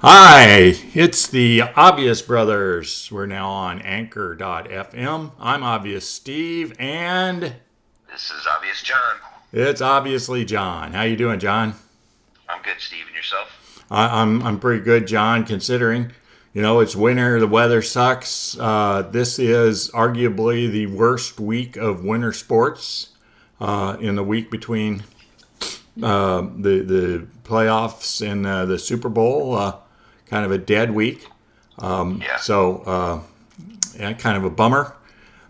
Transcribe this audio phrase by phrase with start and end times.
[0.00, 3.08] Hi, it's the Obvious Brothers.
[3.10, 5.30] We're now on anchor.fm.
[5.40, 7.40] I'm Obvious Steve and
[8.12, 9.16] This is Obvious John.
[9.52, 10.92] it's obviously John.
[10.92, 11.74] How you doing, John?
[12.48, 13.84] I'm good, Steve, and yourself?
[13.90, 16.12] I, I'm I'm pretty good, John, considering
[16.52, 18.56] you know it's winter, the weather sucks.
[18.58, 23.10] Uh, this is arguably the worst week of winter sports
[23.60, 25.04] uh, in the week between
[26.02, 29.82] uh, the the playoffs and uh, the Super Bowl.
[30.28, 31.26] Kind of a dead week.
[31.80, 32.36] yeah.
[32.38, 33.20] So, uh,
[33.98, 34.94] yeah, kind of a bummer,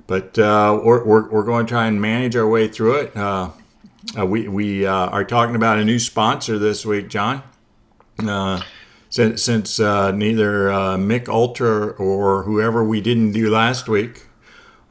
[0.06, 3.16] but uh, we're, we're, we're going to try and manage our way through it.
[3.16, 3.50] Uh,
[4.16, 7.42] uh, we we uh, are talking about a new sponsor this week, John.
[8.24, 8.60] Uh,
[9.10, 14.26] since since uh, neither uh, Mich Ultra or whoever we didn't do last week,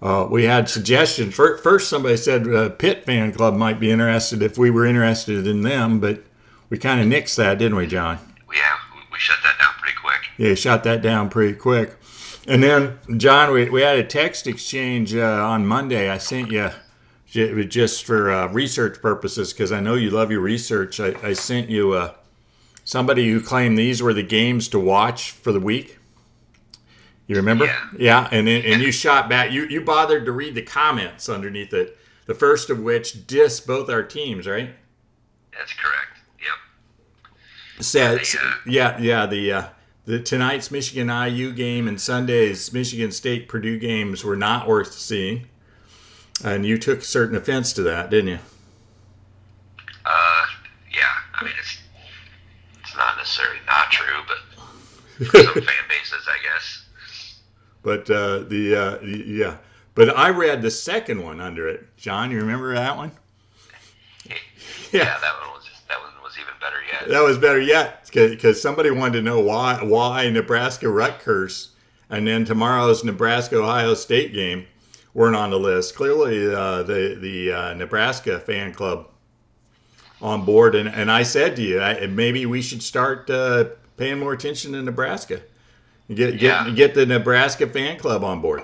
[0.01, 1.33] uh, we had suggestions.
[1.33, 5.47] Fir- First, somebody said uh, Pitt Fan Club might be interested if we were interested
[5.47, 6.23] in them, but
[6.69, 8.19] we kind of nixed that, didn't we, John?
[8.53, 9.64] yeah, we, we shut that down.
[10.37, 11.95] Yeah, shot that down pretty quick.
[12.47, 16.09] And then, John, we, we had a text exchange uh, on Monday.
[16.09, 16.69] I sent you
[17.27, 20.99] ju- just for uh, research purposes because I know you love your research.
[20.99, 22.13] I, I sent you uh,
[22.83, 25.97] somebody who claimed these were the games to watch for the week.
[27.27, 27.65] You remember?
[27.65, 27.87] Yeah.
[27.97, 29.51] Yeah, and then, and you shot back.
[29.51, 31.97] You you bothered to read the comments underneath it.
[32.27, 34.69] The first of which diss both our teams, right?
[35.51, 36.19] That's correct.
[36.39, 37.83] Yep.
[37.83, 39.67] says uh, yeah yeah the uh,
[40.05, 45.47] the tonight's Michigan IU game and Sunday's Michigan State Purdue games were not worth seeing,
[46.43, 48.39] and you took certain offense to that, didn't you?
[50.05, 50.45] Uh,
[50.93, 51.09] yeah.
[51.33, 51.79] I mean, it's
[52.83, 56.83] it's not necessarily not true, but for some fan bases, I guess.
[57.81, 59.57] But uh, the uh, yeah,
[59.95, 61.95] but I read the second one under it.
[61.97, 63.11] John, you remember that one?
[64.91, 65.54] Yeah, that was that one
[66.65, 67.09] better yet.
[67.09, 71.69] That was better yet because somebody wanted to know why why Nebraska Rutgers
[72.09, 74.65] and then tomorrow's Nebraska Ohio State game
[75.13, 75.95] weren't on the list.
[75.95, 79.07] Clearly, uh, the the uh, Nebraska fan club
[80.21, 83.65] on board, and, and I said to you, I, maybe we should start uh,
[83.97, 85.41] paying more attention to Nebraska.
[86.07, 86.69] Get get Yeah.
[86.71, 88.63] get the Nebraska fan club on board.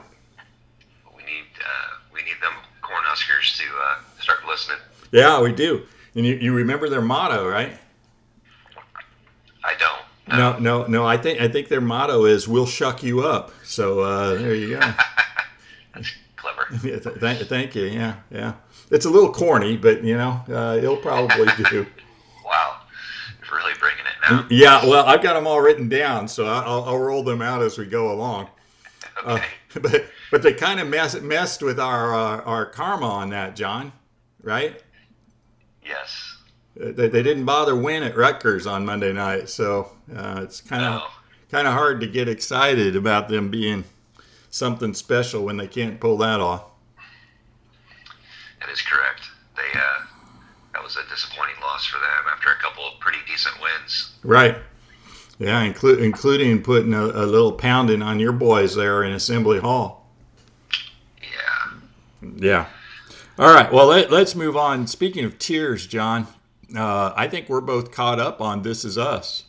[1.15, 4.77] We need uh, we need them Cornhuskers to uh, start listening.
[5.11, 5.83] Yeah, we do.
[6.15, 7.71] And you, you remember their motto, right?
[9.63, 10.37] I don't.
[10.37, 11.05] No, no, no.
[11.05, 14.77] I think I think their motto is "We'll shuck you up." So uh, there you
[14.77, 14.79] go.
[15.93, 16.67] That's clever.
[16.83, 17.83] Yeah, th- th- thank you.
[17.85, 18.53] Yeah, yeah.
[18.91, 21.85] It's a little corny, but you know, uh, it'll probably do.
[22.45, 22.77] Wow.
[23.49, 24.45] You're really bringing it now.
[24.49, 24.85] Yeah.
[24.85, 27.85] Well, I've got them all written down, so I'll, I'll roll them out as we
[27.85, 28.49] go along.
[29.23, 29.79] Uh, Okay.
[29.81, 33.91] but but they kind of mess, messed with our uh, our karma on that, John.
[34.43, 34.81] Right?
[35.85, 36.30] yes.
[36.75, 40.93] They, they didn't bother win at Rutgers on Monday night, so uh, it's kind of
[41.01, 41.05] No.
[41.51, 43.83] kind of hard to get excited about them being
[44.49, 46.63] something special when they can't pull that off.
[48.59, 49.21] That is correct.
[49.57, 50.05] They uh,
[50.73, 54.11] that was a disappointing loss for them after a couple of pretty decent wins.
[54.23, 54.57] Right.
[55.39, 60.07] Yeah, inclu- including putting a, a little pounding on your boys there in Assembly Hall.
[61.21, 61.79] Yeah.
[62.37, 62.65] Yeah.
[63.39, 63.71] All right.
[63.73, 64.85] Well, let, let's move on.
[64.85, 66.27] Speaking of tears, John,
[66.75, 69.43] uh, I think we're both caught up on This Is Us.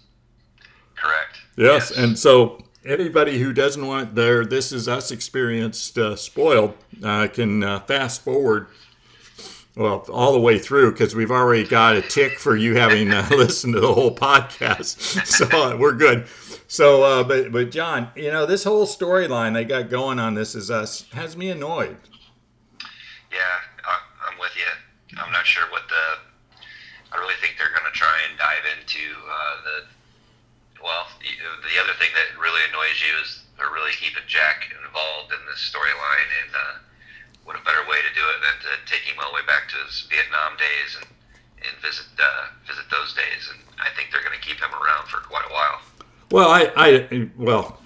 [0.94, 1.40] Correct.
[1.56, 1.90] Yes.
[1.90, 7.62] And so anybody who doesn't want their This Is Us experience uh, spoiled uh, can
[7.62, 8.66] uh, fast forward.
[9.74, 13.26] Well, all the way through because we've already got a tick for you having uh,
[13.30, 16.26] listened to the whole podcast, so uh, we're good.
[16.68, 20.54] So, uh, but but John, you know this whole storyline they got going on This
[20.54, 21.96] Is Us has me annoyed.
[23.32, 23.38] Yeah,
[24.28, 25.18] I'm with you.
[25.18, 26.31] I'm not sure what the.
[27.12, 29.76] I really think they're going to try and dive into uh, the.
[30.82, 31.30] Well, the,
[31.62, 35.62] the other thing that really annoys you is they're really keeping Jack involved in this
[35.62, 36.74] storyline, and uh,
[37.46, 39.70] what a better way to do it than to take him all the way back
[39.70, 41.06] to his Vietnam days and
[41.62, 43.50] and visit uh, visit those days.
[43.52, 45.78] And I think they're going to keep him around for quite a while.
[46.30, 47.80] Well, I, I well,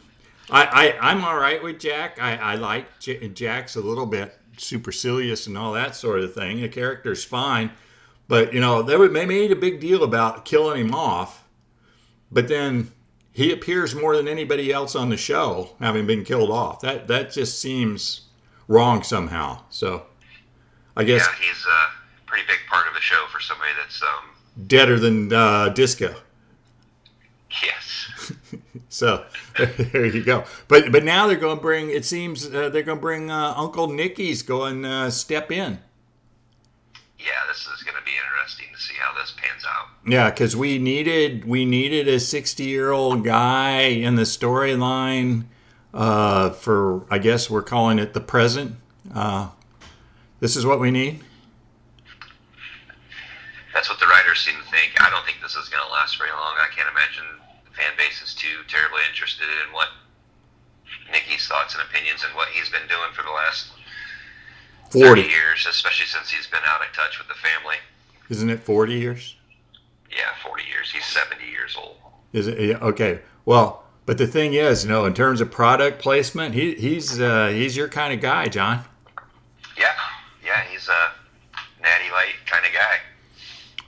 [0.50, 2.18] I, I I'm all right with Jack.
[2.20, 6.60] I, I like J- Jack's a little bit supercilious and all that sort of thing.
[6.60, 7.72] The character's fine,
[8.28, 11.44] but you know they would they made a big deal about killing him off,
[12.30, 12.92] but then
[13.32, 16.80] he appears more than anybody else on the show, having been killed off.
[16.80, 18.22] That that just seems
[18.68, 19.62] wrong somehow.
[19.70, 20.06] So,
[20.96, 24.66] I guess Yeah, he's a pretty big part of the show for somebody that's um.
[24.66, 26.14] deader than uh, Disco.
[27.62, 28.32] Yes.
[28.88, 29.26] So
[29.58, 30.44] there you go.
[30.68, 31.90] But but now they're going to bring.
[31.90, 35.80] It seems uh, they're going to bring uh, Uncle Nicky's going uh, step in.
[37.26, 39.88] Yeah, this is going to be interesting to see how this pans out.
[40.06, 45.46] Yeah, because we needed we needed a sixty year old guy in the storyline
[45.92, 48.76] uh, for I guess we're calling it the present.
[49.12, 49.50] Uh,
[50.38, 51.24] this is what we need.
[53.74, 54.94] That's what the writers seem to think.
[55.00, 56.54] I don't think this is going to last very long.
[56.56, 57.24] I can't imagine
[57.64, 59.88] the fan base is too terribly interested in what
[61.10, 63.75] Nikki's thoughts and opinions and what he's been doing for the last
[64.90, 67.76] 40 30 years, especially since he's been out of touch with the family.
[68.28, 69.36] Isn't it 40 years?
[70.10, 70.90] Yeah, 40 years.
[70.90, 71.96] He's 70 years old.
[72.32, 73.20] Is it yeah, okay?
[73.44, 77.48] Well, but the thing is, you know, in terms of product placement, he, he's uh,
[77.48, 78.84] he's your kind of guy, John.
[79.78, 79.92] Yeah,
[80.44, 81.12] yeah, he's a
[81.82, 82.98] natty light kind of guy.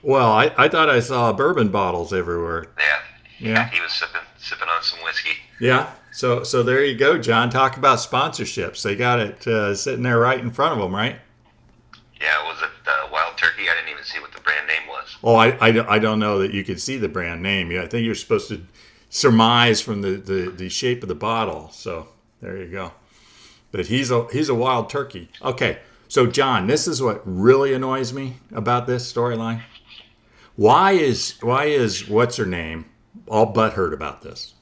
[0.02, 2.66] Well, I, I thought I saw bourbon bottles everywhere.
[2.78, 2.98] Yeah,
[3.38, 3.68] Yeah.
[3.70, 5.36] He was sipping sipping on some whiskey.
[5.60, 5.92] Yeah.
[6.18, 7.48] So so there you go, John.
[7.48, 8.82] Talk about sponsorships.
[8.82, 11.14] They got it uh, sitting there right in front of them, right?
[12.20, 13.68] Yeah, it was it uh, Wild Turkey?
[13.70, 15.16] I didn't even see what the brand name was.
[15.22, 17.70] Oh, I, I, I don't know that you could see the brand name.
[17.70, 18.66] Yeah, I think you're supposed to
[19.10, 21.68] surmise from the, the, the shape of the bottle.
[21.70, 22.08] So
[22.40, 22.94] there you go.
[23.70, 25.28] But he's a he's a wild turkey.
[25.40, 25.78] Okay,
[26.08, 29.62] so John, this is what really annoys me about this storyline.
[30.56, 32.86] Why is why is what's her name
[33.28, 34.54] all butthurt about this?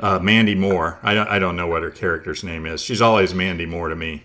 [0.00, 0.98] Uh, Mandy Moore.
[1.02, 2.82] I don't I don't know what her character's name is.
[2.82, 4.24] She's always Mandy Moore to me.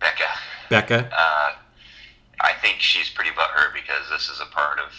[0.00, 0.28] Becca.
[0.70, 1.10] Becca.
[1.12, 1.52] Uh,
[2.40, 4.92] I think she's pretty butthurt because this is a part of.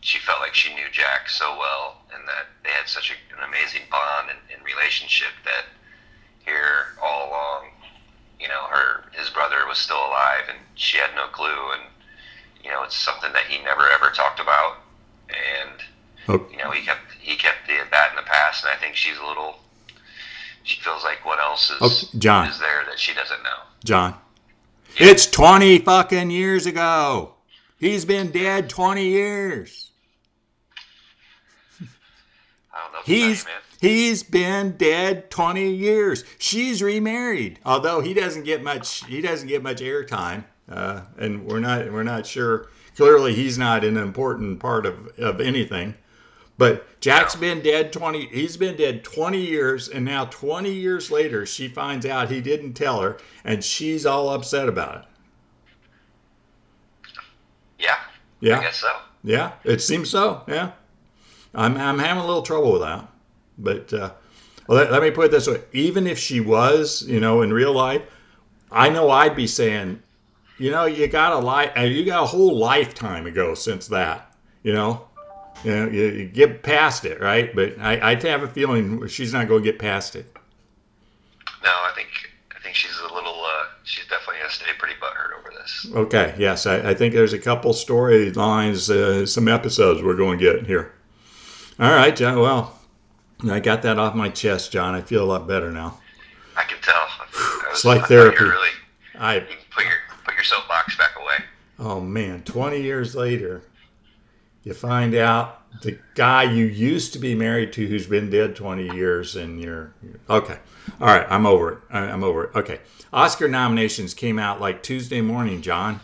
[0.00, 3.48] She felt like she knew Jack so well, and that they had such a, an
[3.48, 5.64] amazing bond and, and relationship that
[6.44, 7.70] here all along,
[8.38, 11.82] you know, her his brother was still alive, and she had no clue, and
[12.62, 14.78] you know, it's something that he never ever talked about,
[15.28, 15.55] and
[16.28, 18.96] Oh, you know, he kept he kept the, that in the past, and I think
[18.96, 19.56] she's a little.
[20.64, 22.48] She feels like what else is Okay, John.
[22.48, 23.50] is there that she doesn't know.
[23.84, 24.14] John.
[24.98, 27.34] It's 20 fucking years ago.
[27.78, 29.90] He's been dead 20 years.
[31.80, 32.98] I don't know.
[33.00, 33.46] If to you, He's
[33.80, 36.24] he's been dead 20 years.
[36.38, 37.58] She's remarried.
[37.64, 40.44] Although he doesn't get much he doesn't get much airtime.
[40.68, 42.68] Uh, and we're not we're not sure.
[42.96, 45.94] Clearly he's not an important part of, of anything.
[46.58, 51.44] But Jack's been dead 20 he's been dead 20 years and now 20 years later
[51.44, 55.04] she finds out he didn't tell her and she's all upset about it.
[57.78, 57.96] Yeah.
[58.40, 58.58] Yeah.
[58.58, 58.90] I guess so.
[59.26, 60.44] Yeah, it seems so.
[60.46, 60.70] Yeah,
[61.52, 63.08] I'm I'm having a little trouble with that.
[63.58, 64.12] But uh,
[64.68, 67.52] well, let, let me put it this way: even if she was, you know, in
[67.52, 68.02] real life,
[68.70, 70.00] I know I'd be saying,
[70.58, 74.32] you know, you got a life, you got a whole lifetime ago since that.
[74.62, 75.08] You know,
[75.64, 77.54] you know, you, you get past it, right?
[77.54, 80.26] But I, I have a feeling she's not going to get past it.
[81.62, 82.08] No, I think
[82.54, 83.34] I think she's a little.
[83.44, 85.86] Uh, she's definitely gonna stay pretty butthurt over this.
[85.92, 90.44] Okay, yes, I, I think there's a couple storylines, uh, some episodes we're going to
[90.44, 90.92] get here.
[91.80, 92.38] All right, John.
[92.38, 92.78] Well,
[93.50, 94.94] I got that off my chest, John.
[94.94, 95.98] I feel a lot better now.
[96.56, 96.94] I can tell.
[96.94, 98.44] I It's like I therapy.
[98.44, 98.68] Really,
[99.18, 99.94] I you put your
[100.24, 101.44] put your soapbox back away.
[101.78, 103.62] oh man, 20 years later,
[104.66, 108.96] you find out the guy you used to be married to, who's been dead 20
[108.96, 110.58] years, and you're, you're- okay.
[111.00, 111.78] All right, I'm over it.
[111.90, 112.50] I'm over it.
[112.56, 112.80] Okay,
[113.12, 116.00] Oscar nominations came out like Tuesday morning, John.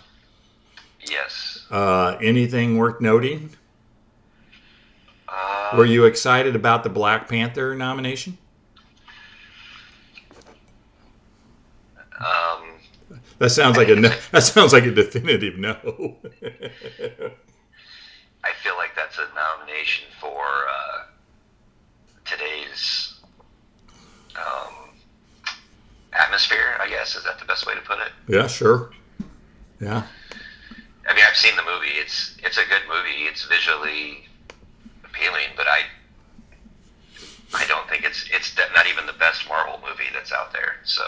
[1.11, 1.67] Yes.
[1.73, 3.51] Uh, anything worth noting?
[5.29, 8.39] Uh, Were you excited about the Black Panther nomination?
[12.21, 12.63] um,
[13.39, 16.17] That sounds like a no, that sounds like a definitive no.
[18.45, 21.05] I feel like that's a nomination for uh,
[22.25, 23.15] today's
[24.37, 24.91] um,
[26.13, 26.77] atmosphere.
[26.81, 28.13] I guess is that the best way to put it?
[28.29, 28.91] yeah, sure.
[29.81, 30.05] Yeah.
[31.09, 31.95] I mean, I've seen the movie.
[31.99, 33.27] It's it's a good movie.
[33.27, 34.29] It's visually
[35.05, 35.83] appealing, but I
[37.55, 40.77] I don't think it's it's not even the best Marvel movie that's out there.
[40.85, 41.03] So,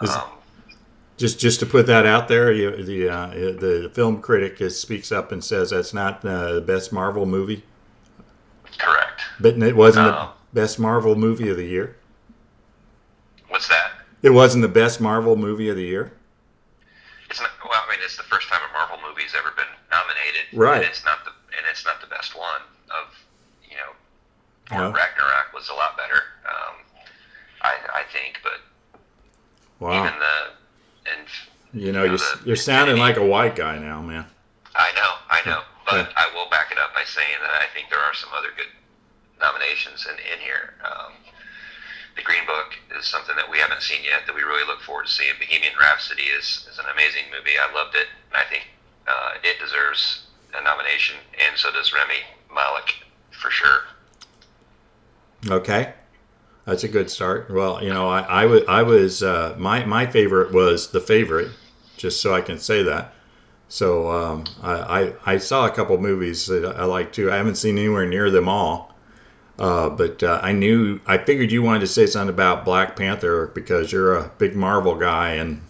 [0.00, 0.35] um,
[1.16, 5.10] Just just to put that out there, you, the uh, the film critic is, speaks
[5.10, 7.64] up and says that's not uh, the best Marvel movie,
[8.78, 9.22] correct.
[9.40, 10.34] but it wasn't Oh.
[10.52, 11.96] the best Marvel movie of the year.
[13.48, 13.92] What's that?
[14.22, 16.12] It wasn't the best Marvel movie of the year.
[17.30, 17.50] It's not.
[17.64, 20.44] Well, I mean, it's the first time a Marvel movie's ever been nominated.
[20.52, 20.82] Right.
[20.82, 23.14] And it's not the and it's not the best one of
[23.70, 24.76] you know.
[24.76, 24.92] No.
[24.92, 26.22] Ragnarok was a lot better.
[26.46, 26.74] Um,
[27.62, 28.60] I I think, but
[29.80, 30.36] Wow, even the
[31.12, 31.26] and
[31.72, 34.26] you know you're, the you're sounding like a white guy now, man.
[34.74, 36.12] I know, I know, but Yeah.
[36.16, 38.68] I will back it up by saying that I think there are some other good
[39.40, 40.74] nominations in, in here.
[40.84, 41.12] Um,
[42.16, 45.06] the Green Book is something that we haven't seen yet that we really look forward
[45.06, 45.32] to seeing.
[45.38, 47.52] Bohemian Rhapsody is, is an amazing movie.
[47.60, 48.64] I loved it, and I think
[49.06, 52.94] uh, it deserves a nomination, and so does Rami Malek
[53.30, 53.80] for sure.
[55.48, 55.92] Okay.
[56.66, 57.48] That's a good start.
[57.48, 61.50] Well, you know, I, I was, I was uh, my, my favorite was the favorite,
[61.96, 63.14] just so I can say that.
[63.68, 67.30] So um, I, I, I saw a couple movies that I like too.
[67.30, 68.94] I haven't seen anywhere near them all.
[69.58, 73.46] Uh, but uh, I knew, I figured you wanted to say something about Black Panther
[73.46, 75.62] because you're a big Marvel guy, and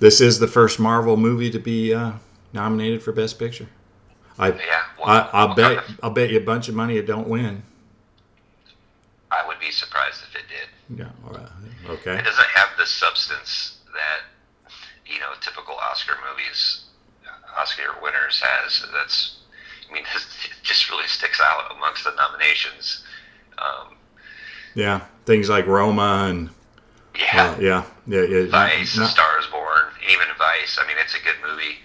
[0.00, 2.12] this is the first Marvel movie to be uh,
[2.52, 3.68] nominated for Best Picture.
[4.38, 7.06] I, Yeah, well, I, I'll what bet, I'll bet you a bunch of money it
[7.06, 7.62] don't win.
[9.42, 10.98] I would be surprised if it did.
[10.98, 11.10] Yeah.
[11.26, 11.48] all right.
[11.98, 12.18] Okay.
[12.18, 14.72] It doesn't have the substance that
[15.06, 16.84] you know typical Oscar movies,
[17.56, 18.84] Oscar winners has.
[18.92, 19.36] That's,
[19.88, 23.04] I mean, it just really sticks out amongst the nominations.
[23.58, 23.96] Um,
[24.74, 25.00] Yeah.
[25.24, 26.50] Things like Roma and
[27.18, 28.46] yeah, uh, yeah, yeah, yeah.
[28.50, 30.78] Vice, not- Star is Born, even Vice.
[30.80, 31.78] I mean, it's a good movie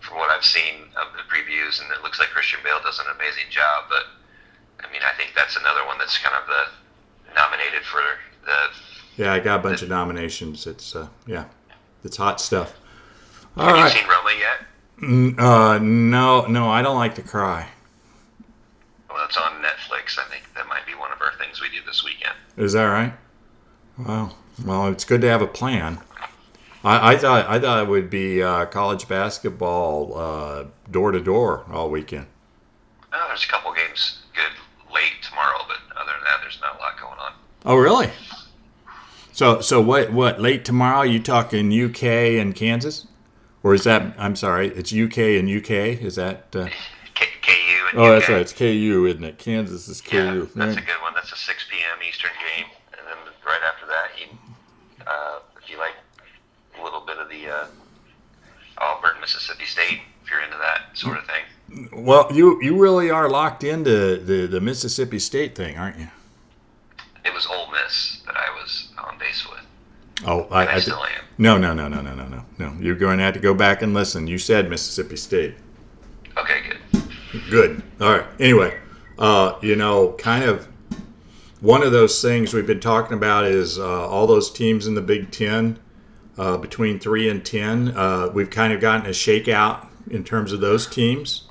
[0.00, 3.06] from what I've seen of the previews, and it looks like Christian Bale does an
[3.14, 3.84] amazing job.
[3.90, 4.04] But
[4.86, 8.00] I mean, I think that's another one that's kind of the nominated for
[8.44, 9.22] the.
[9.22, 10.66] yeah, I got a bunch of nominations.
[10.66, 11.44] It's uh, yeah,
[12.04, 12.74] it's hot stuff.
[13.56, 13.92] All Have right.
[13.92, 15.38] you seen Roma yet?
[15.38, 17.68] Uh, no, no, I don't like to cry.
[19.10, 20.18] Well, it's on Netflix.
[20.18, 22.34] I think that might be one of our things we do this weekend.
[22.56, 23.14] Is that right?
[23.98, 26.00] Well, well, it's good to have a plan.
[26.84, 31.64] I, I thought I thought it would be uh, college basketball uh, door to door
[31.70, 32.26] all weekend.
[33.12, 34.18] Oh, there's a couple games
[34.96, 37.32] late tomorrow, but other than that, there's not a lot going on.
[37.66, 38.10] Oh, really?
[39.32, 40.12] So, so what?
[40.12, 41.02] What late tomorrow?
[41.02, 42.02] You talking UK
[42.40, 43.06] and Kansas,
[43.62, 44.14] or is that?
[44.18, 46.00] I'm sorry, it's UK and UK.
[46.00, 46.56] Is that?
[46.56, 46.68] Uh,
[47.14, 48.40] K- KU and oh, that's right.
[48.40, 49.38] It's KU, isn't it?
[49.38, 50.16] Kansas is KU.
[50.16, 51.12] Yeah, that's a good one.
[51.14, 51.98] That's a 6 p.m.
[52.08, 54.26] Eastern game, and then right after that, you,
[55.06, 55.96] uh, if you like
[56.80, 57.66] a little bit of the uh,
[58.78, 61.35] Auburn, Mississippi State, if you're into that sort of thing.
[61.96, 66.08] Well, you you really are locked into the the Mississippi State thing, aren't you?
[67.24, 69.60] It was Ole Miss that I was on base with.
[70.26, 71.24] Oh, I, I, I still am.
[71.38, 72.76] no, no, no, no, no, no, no, no.
[72.80, 74.26] You're going to have to go back and listen.
[74.26, 75.54] You said Mississippi State.
[76.36, 77.02] Okay, good.
[77.50, 77.82] Good.
[78.00, 78.26] All right.
[78.38, 78.78] Anyway,
[79.18, 80.68] uh, you know, kind of
[81.60, 85.02] one of those things we've been talking about is uh, all those teams in the
[85.02, 85.78] Big Ten
[86.36, 87.88] uh, between three and ten.
[87.96, 91.45] Uh, we've kind of gotten a shakeout in terms of those teams.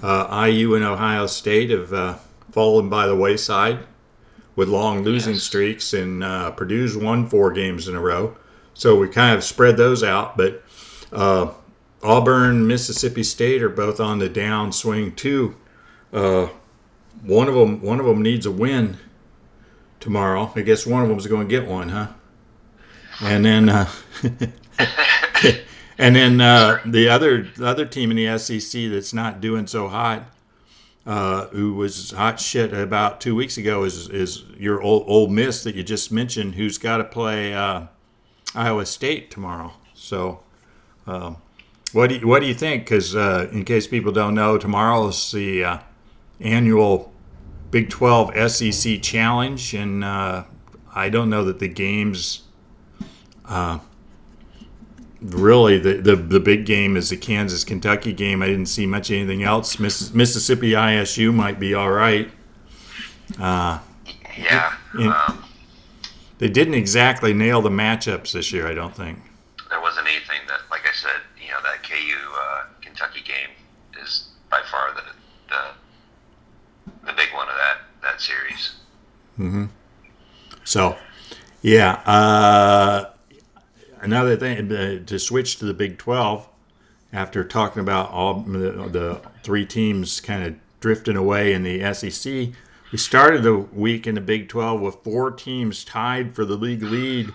[0.00, 2.14] Uh, IU and Ohio State have uh,
[2.50, 3.80] fallen by the wayside
[4.54, 5.42] with long losing Yes.
[5.42, 8.36] streaks, and uh, Purdue's won four games in a row.
[8.74, 10.62] So we kind of spread those out, but
[11.12, 11.50] uh,
[12.02, 15.56] Auburn, Mississippi State are both on the downswing too.
[16.12, 16.48] Uh,
[17.22, 18.96] one of them, one of them needs a win
[20.00, 20.52] tomorrow.
[20.56, 22.08] I guess one of them's going to get one, huh?
[23.22, 23.88] And then, uh,
[25.98, 29.88] and then uh, the other the other team in the SEC that's not doing so
[29.88, 30.24] hot,
[31.06, 35.62] uh, who was hot shit about two weeks ago, is is your old Ole Miss
[35.64, 37.86] that you just mentioned, who's got to play uh,
[38.54, 39.72] Iowa State tomorrow.
[39.94, 40.40] So.
[41.04, 41.38] Um,
[41.92, 42.84] what do you, what do you think?
[42.84, 45.78] Because uh, in case people don't know, tomorrow is the uh,
[46.40, 47.12] annual
[47.70, 50.44] Big 12 SEC Challenge, and uh,
[50.94, 52.42] I don't know that the games.
[55.22, 58.42] Really, the, the the big game is the Kansas Kentucky game.
[58.42, 59.78] I didn't see much anything else.
[59.78, 62.30] Miss, Mississippi ISU might be all right.
[63.38, 63.78] Uh,
[64.36, 64.74] Yeah.
[64.98, 65.44] Um,
[66.38, 68.66] they didn't exactly nail the matchups this year.
[68.66, 69.18] I don't think.
[69.70, 73.50] there wasn't anything that, like I said, you know, that KU uh, Kentucky game
[74.02, 75.02] is by far the,
[75.48, 78.74] the the big one of that that series.
[79.38, 79.68] Mhm
[80.64, 80.96] so,
[81.62, 81.94] yeah.
[82.06, 83.11] Uh,
[84.02, 86.46] another thing uh, to switch to the Big 12
[87.12, 92.48] after talking about all the, the three teams kind of drifting away in the SEC.
[92.90, 96.82] We started the week in the Big 12 with four teams tied for the league
[96.82, 97.32] lead,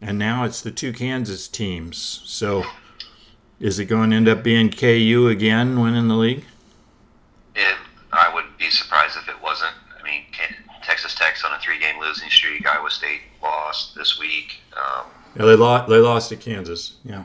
[0.00, 2.22] and now it's the two Kansas teams.
[2.24, 2.64] So,
[3.58, 6.44] is it going to end up being KU again winning the league?
[7.56, 7.76] It,
[8.12, 9.74] I would be surprised if it wasn't.
[9.98, 10.22] I mean,
[10.82, 12.66] Texas Tech's on a three-game losing streak.
[12.66, 14.60] Iowa State lost this week.
[14.76, 15.88] Um, Yeah, they lost.
[15.88, 16.94] They lost to Kansas.
[17.04, 17.24] Yeah.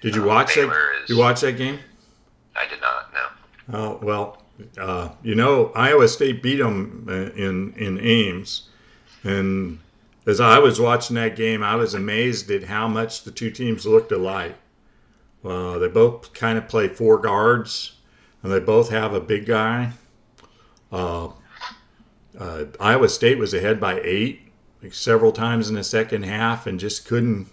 [0.00, 0.62] Did you Uh, watch that?
[0.62, 1.78] Baylor is- You watch that game?
[2.56, 3.78] I did not No.
[3.78, 4.42] Oh well,
[4.78, 7.06] uh, you know Iowa State beat them
[7.36, 8.68] in in Ames,
[9.22, 9.78] and
[10.26, 13.86] as I was watching that game, I was amazed at how much the two teams
[13.86, 14.56] looked alike.
[15.44, 17.92] Uh, they both kind of play four guards,
[18.42, 19.92] and they both have a big guy.
[20.92, 21.28] Uh,
[22.38, 24.43] uh, Iowa State was ahead by eight
[24.84, 27.48] like several times in the second half, and just couldn't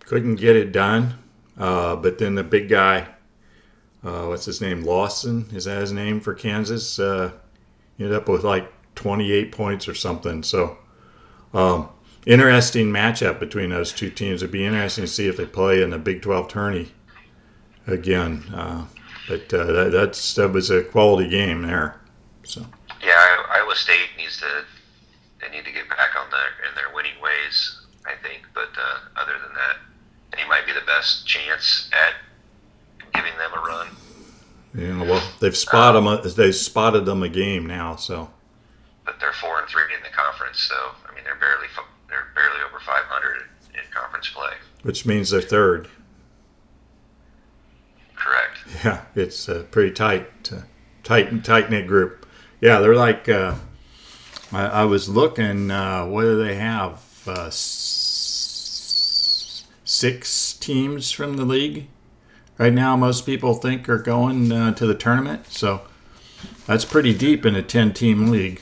[0.00, 1.14] couldn't get it done.
[1.56, 3.06] Uh, but then the big guy,
[4.02, 4.82] uh, what's his name?
[4.82, 6.98] Lawson is that his name for Kansas?
[6.98, 7.30] Uh,
[8.00, 10.42] ended up with like 28 points or something.
[10.42, 10.76] So
[11.54, 11.88] um,
[12.26, 14.42] interesting matchup between those two teams.
[14.42, 16.92] It'd be interesting to see if they play in the Big 12 tourney
[17.86, 18.42] again.
[18.52, 18.86] Uh,
[19.28, 22.00] but uh, that, that's that was a quality game there.
[22.42, 22.66] So
[23.00, 24.64] Yeah, Iowa State needs to
[25.54, 27.80] need to get back on their in their winning ways.
[28.06, 32.14] I think, but uh, other than that, he might be the best chance at
[33.14, 33.88] giving them a run.
[34.74, 36.32] yeah, well they've spotted them.
[36.36, 37.96] They spotted them a game now.
[37.96, 38.30] So
[39.06, 40.74] But they're four and three in the conference, so
[41.08, 41.68] I mean they're barely
[42.10, 43.42] they're barely over 500
[43.74, 44.52] in conference play.
[44.82, 45.88] which means they're third.
[48.16, 48.58] Correct.
[48.84, 50.62] Yeah, it's a pretty tight, uh,
[51.02, 52.26] tight, tight knit group.
[52.60, 53.28] Yeah, they're like.
[53.28, 53.54] Uh,
[54.54, 55.70] I, I was looking.
[55.70, 57.02] Uh, what do they have?
[57.26, 61.88] Uh, s- six teams from the league
[62.58, 62.96] right now.
[62.96, 65.82] Most people think are going uh, to the tournament, so
[66.66, 68.60] that's pretty deep in a ten-team league.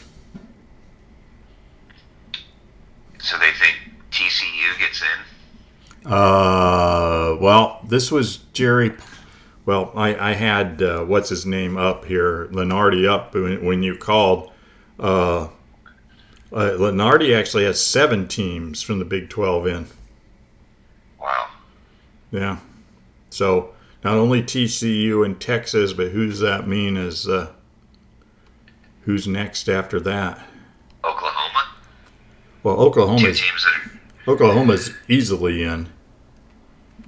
[3.21, 3.77] So they think
[4.11, 6.11] TCU gets in.
[6.13, 8.93] Uh, well, this was Jerry.
[9.65, 13.97] Well, I, I had uh, what's his name up here, Lunardi up when, when you
[13.97, 14.51] called.
[14.99, 15.49] Uh,
[16.53, 19.87] uh, Lunardi actually has seven teams from the Big Twelve in.
[21.21, 21.49] Wow.
[22.31, 22.59] Yeah,
[23.31, 27.53] so not only TCU and Texas, but who does that mean is uh,
[29.03, 30.41] who's next after that?
[31.05, 31.69] Oklahoma.
[32.63, 33.91] Well, Two Oklahoma's teams that
[34.29, 35.89] Oklahoma's easily in.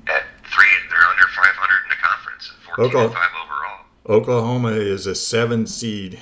[0.08, 0.66] at three.
[0.90, 4.18] They're under 500 in the conference 14 Oklahoma- five overall.
[4.20, 6.18] Oklahoma is a seven seed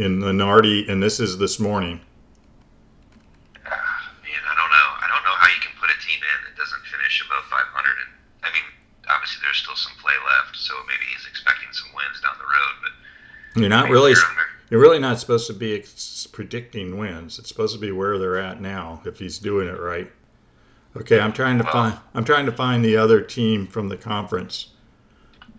[0.00, 2.00] in the Nardi, and this is this morning.
[3.64, 4.88] Man, I don't know.
[4.96, 7.68] I don't know how you can put a team in that doesn't finish above 500.
[7.68, 8.10] And
[8.42, 8.64] I mean,
[9.12, 12.74] obviously there's still some play left, so maybe he's expecting some wins down the road.
[12.82, 14.46] But You're not really under.
[14.70, 17.38] you're really not supposed to be ex- predicting wins.
[17.38, 20.10] It's supposed to be where they're at now if he's doing it right.
[20.96, 23.96] Okay, I'm trying to Well- find I'm trying to find the other team from the
[23.98, 24.68] conference.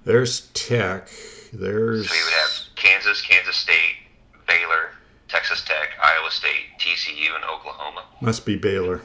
[0.03, 1.09] There's Tech.
[1.53, 3.97] There's So you would have Kansas, Kansas State,
[4.51, 4.89] Baylor,
[5.29, 8.03] Texas Tech, Iowa State, TCU, and Oklahoma.
[8.19, 9.01] must be Baylor.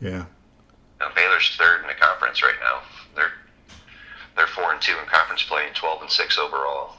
[0.00, 0.24] Yeah.
[0.98, 2.80] Now Baylor's third in the conference right now.
[3.14, 3.32] They're
[4.36, 6.96] they're four and two in conference play and 12 and six overall.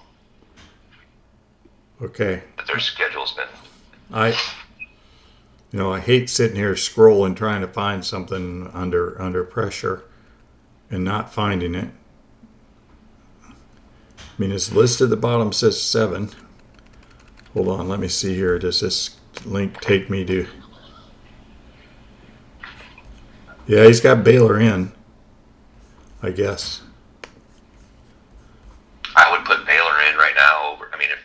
[2.02, 2.43] Okay.
[2.56, 3.48] But their schedule's been
[4.12, 4.30] I
[5.72, 10.04] you know, I hate sitting here scrolling trying to find something under under pressure
[10.89, 11.89] and not finding it.
[13.45, 13.52] I
[14.38, 16.30] mean, it's listed at the bottom says seven.
[17.54, 18.60] Hold on, let me see here.
[18.60, 20.48] Does this link take me to?
[23.68, 24.92] Yeah, he's got Baylor in.
[26.22, 26.82] I guess.
[29.16, 30.90] I would put Baylor in right now over.
[30.94, 31.20] I mean, if,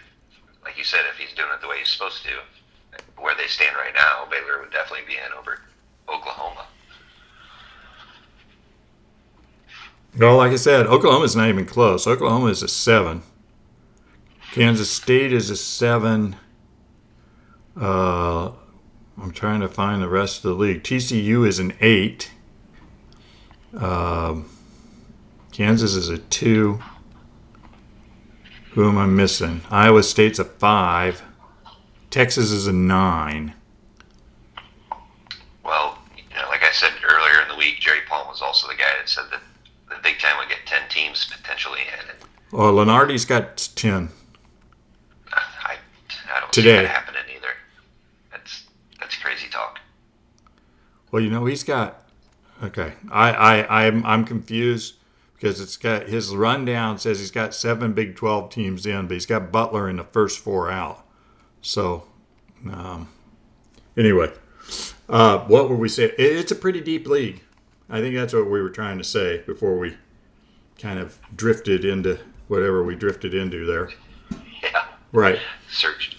[0.64, 3.76] like you said, if he's doing it the way he's supposed to, where they stand
[3.76, 5.60] right now, Baylor would definitely be in over
[6.08, 6.66] Oklahoma.
[10.18, 12.06] Well, like I said, Oklahoma's not even close.
[12.06, 13.22] Oklahoma is a seven.
[14.54, 16.36] Kansas State is a seven.
[17.76, 18.52] Uh,
[19.20, 20.84] I'm trying to find the rest of the league.
[20.84, 22.30] TCU is an eight.
[23.76, 24.48] Um,
[25.50, 26.78] Kansas is a two.
[28.74, 29.62] Who am I missing?
[29.72, 31.24] Iowa State's a five.
[32.10, 33.54] Texas is a nine.
[35.64, 38.76] Well, you know, like I said earlier in the week, Jerry Palm was also the
[38.76, 39.42] guy that said that
[39.88, 42.08] the Big Ten would get ten teams potentially in.
[42.08, 42.18] And
[42.52, 44.10] Well, Lunardi's got ten.
[46.32, 46.78] I, don't Today.
[46.78, 47.48] see that happening either.
[48.30, 48.64] That's
[49.00, 49.80] that's crazy talk.
[51.10, 52.02] Well, you know, he's got.
[52.62, 54.94] Okay, I, I, I'm, I'm confused
[55.34, 59.26] because it's got his rundown says he's got seven Big 12 teams in, but he's
[59.26, 61.04] got Butler in the first four out.
[61.60, 62.04] So,
[62.70, 63.08] um,
[63.96, 64.32] anyway,
[65.08, 66.12] uh, what were we saying?
[66.16, 67.42] It's a pretty deep league.
[67.90, 69.96] I think that's what we were trying to say before we
[70.78, 73.90] kind of drifted into whatever we drifted into there.
[75.14, 75.38] Right.
[75.70, 76.16] search.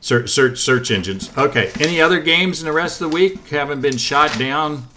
[0.00, 1.30] Search, search, search engines.
[1.38, 1.70] Okay.
[1.78, 4.88] Any other games in the rest of the week haven't been shot down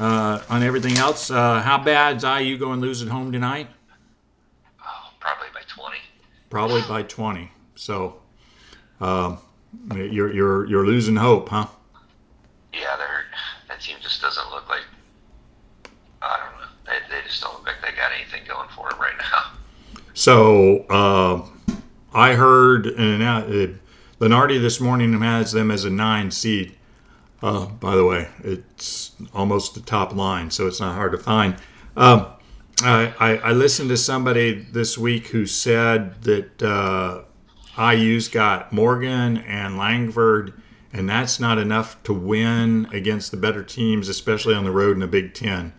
[0.00, 1.30] uh, on everything else?
[1.30, 3.68] Uh, how bad's IU going to lose at home tonight?
[4.84, 5.98] Oh, probably by twenty.
[6.50, 7.52] Probably by 20.
[7.76, 8.20] So
[9.00, 9.38] um,
[9.94, 11.66] you're you're you're losing hope, huh?
[12.74, 13.24] Yeah, they're
[13.68, 14.82] that team just doesn't look like.
[16.20, 16.66] I don't know.
[16.86, 19.52] They, they just don't look like they got anything going for them right now.
[20.14, 21.48] So uh,
[22.14, 23.78] I heard and uh,
[24.20, 26.76] Lunardi this morning has them as a nine seed.
[27.42, 31.56] Uh, by the way, it's almost the top line, so it's not hard to find.
[31.96, 32.26] Um,
[32.82, 37.22] I, I, I listened to somebody this week who said that uh,
[37.92, 40.52] IU's got Morgan and Langford,
[40.92, 45.00] and that's not enough to win against the better teams, especially on the road in
[45.00, 45.72] the Big Ten.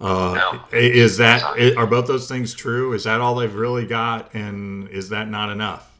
[0.00, 0.64] Uh, No.
[0.78, 1.42] Is that
[1.76, 2.92] are both those things true?
[2.92, 5.90] Is that all they've really got, and is that not enough?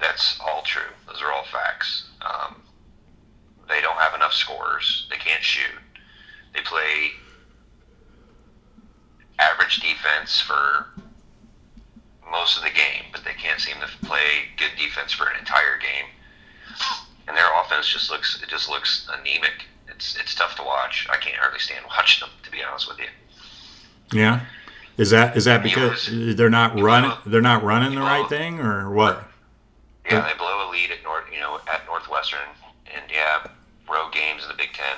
[0.00, 0.82] That's all true.
[1.06, 2.08] Those are all facts.
[2.20, 2.56] Um,
[3.68, 5.06] they don't have enough scorers.
[5.10, 5.78] They can't shoot.
[6.54, 7.10] They play
[9.38, 10.86] average defense for
[12.30, 15.78] most of the game, but they can't seem to play good defense for an entire
[15.78, 16.06] game.
[17.28, 19.66] And their offense just looks it just looks anemic.
[19.94, 21.06] It's it's tough to watch.
[21.10, 23.06] I can't hardly stand watching them, to be honest with you.
[24.12, 24.40] Yeah.
[24.96, 28.28] Is that is that because was- they're not running they're not running the you right
[28.28, 29.24] thing or what?
[30.08, 32.46] Yeah, they blow a lead at North, you know, at Northwestern,
[32.94, 33.46] and yeah,
[33.90, 34.96] road games in the Big Ten,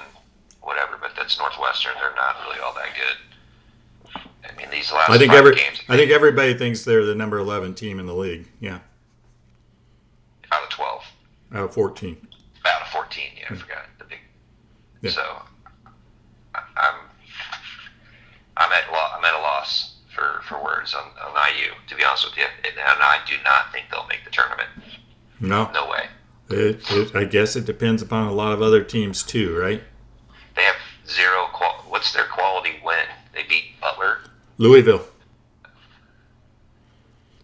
[0.62, 0.98] whatever.
[1.00, 4.22] But that's Northwestern; they're not really all that good.
[4.44, 7.38] I mean, these last I think every games, I think everybody thinks they're the number
[7.38, 8.46] eleven team in the league.
[8.60, 8.80] Yeah,
[10.50, 11.04] out of twelve,
[11.54, 12.16] out of fourteen.
[12.66, 13.30] out of fourteen.
[13.38, 13.60] Yeah, I hmm.
[13.60, 13.95] forgot the big.
[15.06, 15.12] Yeah.
[15.12, 15.42] So,
[16.54, 16.94] I'm
[18.56, 21.72] I'm at lo- I'm at a loss for, for words on, on IU.
[21.88, 24.68] To be honest with you, and, and I do not think they'll make the tournament.
[25.40, 26.06] No, No way.
[26.48, 29.82] it, it, I guess it depends upon a lot of other teams too, right?
[30.54, 30.76] They have
[31.08, 31.48] zero.
[31.52, 33.04] Qual- What's their quality win?
[33.34, 34.18] They beat Butler.
[34.58, 35.06] Louisville.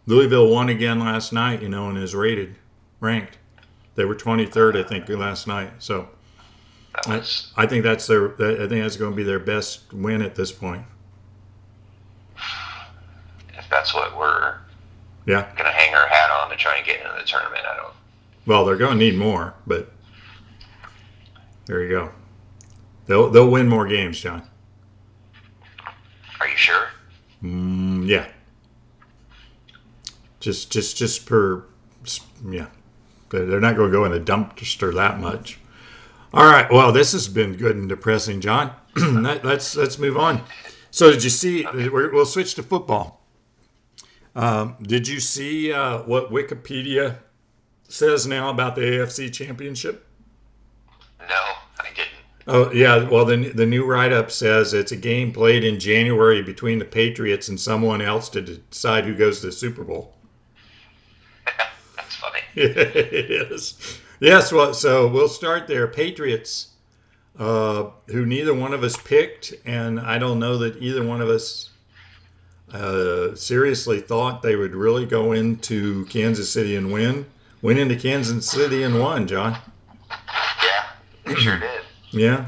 [0.07, 2.57] Louisville won again last night, you know, and is rated,
[3.01, 3.39] ranked.
[3.95, 5.71] They were 23rd, I think, last night.
[5.79, 6.09] So
[6.95, 8.33] That I, was I think that's their.
[8.35, 10.85] I think that's going to be their best win at this point.
[13.57, 14.57] if that's what we're
[15.27, 15.43] Yeah.
[15.57, 17.63] going to hang our hat on to try and get into the tournament.
[17.71, 17.95] I don't.
[18.47, 19.93] Well, they're going to need more, but
[21.67, 22.11] there you go.
[23.07, 24.43] They'll they'll win more games, John.
[26.41, 26.89] Are you sure?
[27.43, 28.27] Mm, yeah.
[30.41, 31.65] Just just just per
[32.49, 32.67] yeah.
[33.31, 35.59] They're they're not going to go in a dumpster that much.
[36.35, 36.71] All right.
[36.71, 38.73] Well, this has been good and depressing, John.
[38.97, 40.43] Let- let's let's move on.
[40.91, 41.65] So, did you see?
[41.73, 43.21] we're- We'll switch to football.
[44.35, 47.19] Um, did you see uh, what Wikipedia
[47.89, 50.07] says now about the AFC Championship?
[51.21, 51.27] No,
[51.79, 52.09] I didn't.
[52.47, 56.43] Oh yeah, well the the new write up says it's a game played in January
[56.43, 60.15] between the Patriots and someone else to decide who goes to the Super Bowl.
[61.97, 62.41] That's funny.
[62.55, 64.01] it is.
[64.23, 65.89] Yes, well, so we'll start there.
[65.89, 66.69] Patriots,
[67.41, 71.29] uh, who neither one of us picked, and I don't know that either one of
[71.29, 71.71] us
[72.73, 77.27] uh, seriously thought they would really go into Kansas City and win.
[77.63, 79.59] Went into Kansas City and won, John.
[80.09, 80.85] Yeah,
[81.25, 81.81] they sure did.
[82.13, 82.47] Yeah.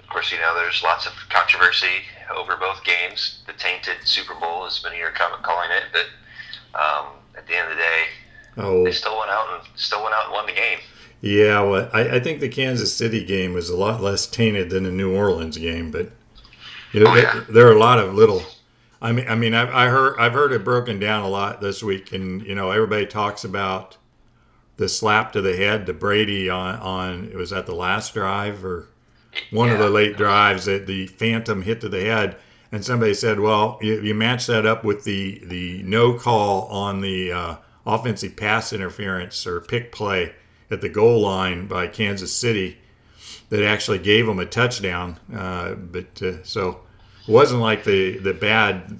[0.00, 3.42] Of course, you know there's lots of controversy over both games.
[3.46, 6.06] The tainted Super Bowl, as many are calling it, but
[6.80, 8.04] um, at the end of the day,
[8.56, 10.78] Oh, they still went out and still went out and won the game.
[11.20, 14.82] Yeah, well, I, I think the Kansas City game was a lot less tainted than
[14.84, 16.10] the New Orleans game, but
[16.92, 17.44] you know, Oh, there, yeah.
[17.48, 18.42] there are a lot of little.
[19.00, 21.82] I mean, I mean, I've I heard I've heard it broken down a lot this
[21.82, 23.96] week, and you know, everybody talks about
[24.76, 28.64] the slap to the head to Brady on on it was at the last drive
[28.64, 28.88] or
[29.50, 32.36] one of the late drives that the phantom hit to the head,
[32.70, 37.00] and somebody said, well, you, you match that up with the the no call on
[37.00, 40.34] the uh, offensive pass interference or pick play
[40.70, 42.78] at the goal line by Kansas City
[43.50, 45.18] that actually gave them a touchdown.
[45.34, 46.80] Uh, but uh, so
[47.26, 48.98] it wasn't like the the bad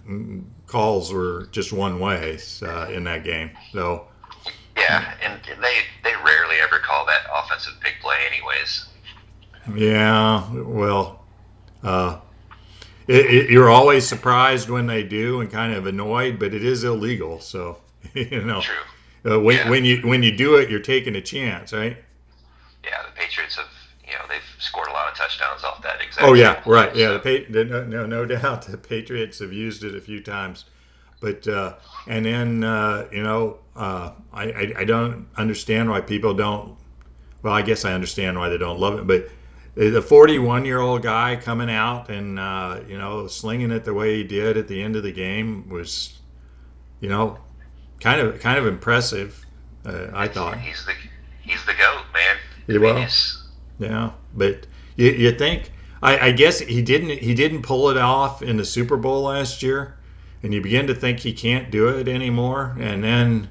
[0.66, 3.50] calls were just one way uh, in that game.
[3.72, 4.06] So
[4.76, 8.86] Yeah, and they they rarely ever call that offensive big play, anyways.
[9.74, 11.24] yeah, well,
[11.82, 12.18] uh,
[13.06, 16.84] it, it, you're always surprised when they do and kind of annoyed, but it is
[16.84, 17.40] illegal.
[17.40, 17.78] So
[18.14, 18.60] you know.
[18.60, 18.74] True.
[19.24, 19.70] Uh, when, Yeah.
[19.70, 21.96] when you when you do it, you're taking a chance, right?
[22.84, 23.66] Yeah, the Patriots have
[24.04, 26.26] you know they've scored a lot of touchdowns off that exact.
[26.26, 26.94] Oh yeah, right.
[26.96, 30.00] Yeah, so- the pa- the, no, no no doubt the Patriots have used it a
[30.00, 30.64] few times,
[31.20, 31.74] but uh,
[32.08, 36.76] and then uh, you know uh, I, I I don't understand why people don't.
[37.42, 39.28] Well, I guess I understand why they don't love it, but
[39.74, 44.16] the 41 year old guy coming out and uh, you know slinging it the way
[44.16, 46.18] he did at the end of the game was,
[47.00, 47.38] you know,
[48.02, 49.46] kind of kind of impressive.
[49.86, 50.58] Uh, I thought.
[50.58, 50.92] he's the
[51.40, 52.36] he's the goat, man.
[52.66, 53.06] He well.
[53.78, 58.42] Yeah, but you, you think I, I guess he didn't he didn't pull it off
[58.42, 59.96] in the Super Bowl last year,
[60.42, 62.76] and you begin to think he can't do it anymore.
[62.78, 63.48] And then,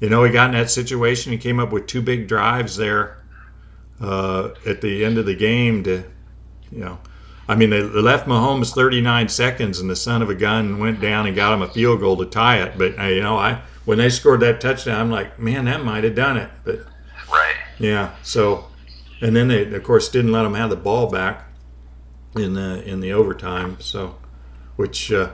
[0.00, 1.32] you know, he got in that situation.
[1.32, 3.18] He came up with two big drives there
[4.00, 6.04] uh, at the end of the game to,
[6.70, 6.98] you know,
[7.48, 11.00] I, mean, they they left Mahomes 39 seconds, and the son of a gun went
[11.00, 12.78] down and got him a field goal to tie it.
[12.78, 16.04] But uh, you know, I when they scored that touchdown, I'm like, man, that might
[16.04, 16.50] have done it.
[16.64, 16.86] But
[17.32, 17.54] Right.
[17.78, 18.66] yeah, so
[19.20, 21.46] and then they of course didn't let them have the ball back
[22.36, 23.78] in the in the overtime.
[23.80, 24.16] So
[24.76, 25.30] which uh,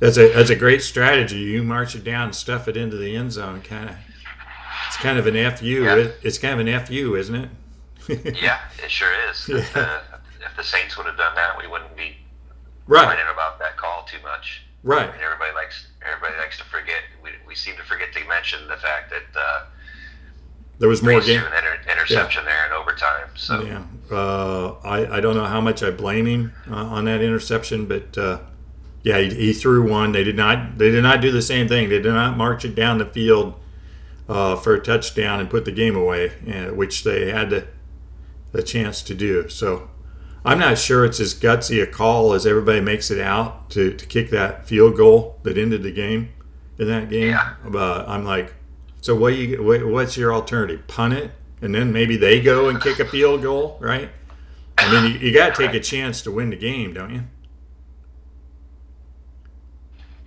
[0.00, 1.36] that's a that's a great strategy.
[1.38, 3.96] You march it down, stuff it into the end zone, kind of.
[4.88, 5.64] It's kind of an fu.
[5.66, 5.96] Yeah.
[5.96, 7.48] It, it's kind of an fu, isn't it?
[8.40, 9.48] Yeah, it sure is.
[9.48, 10.00] If, the,
[10.44, 12.16] if the Saints would have done that, we wouldn't be
[12.86, 14.62] Right, about that call too much.
[14.86, 15.08] Right.
[15.12, 17.02] And everybody likes everybody likes to forget.
[17.22, 19.64] We, we seem to forget to mention the fact that uh,
[20.78, 21.40] There was more game.
[21.42, 23.28] an inter- interception there in overtime.
[23.34, 27.20] So Yeah, uh, I I don't know how much I blame him uh, on that
[27.22, 28.38] interception, but uh,
[29.02, 30.12] yeah, he, he threw one.
[30.12, 31.88] They did not they did not do the same thing.
[31.88, 33.54] They did not march it down the field
[34.28, 37.66] uh, for a touchdown and put the game away, uh, which they had the
[38.52, 39.48] the chance to do.
[39.48, 39.90] So
[40.46, 44.06] I'm not sure it's as gutsy a call as everybody makes it out to, to
[44.06, 46.30] kick that field goal that ended the game
[46.78, 47.30] in that game.
[47.30, 47.54] Yeah.
[47.64, 48.54] But I'm like,
[49.00, 50.86] so what you what, what's your alternative?
[50.86, 54.10] Punt it, and then maybe they go and kick a field goal, right?
[54.78, 57.22] I mean, you, you got to take a chance to win the game, don't you?